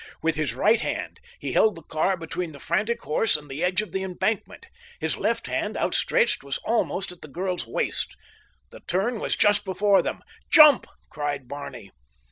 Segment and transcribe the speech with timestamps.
[0.23, 3.83] With his right hand he held the car between the frantic horse and the edge
[3.83, 4.65] of the embankment.
[4.99, 8.17] His left hand, outstretched, was almost at the girl's waist.
[8.71, 10.23] The turn was just before them.
[10.49, 11.91] "Jump!" cried Barney.